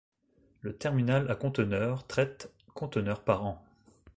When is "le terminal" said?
0.61-1.29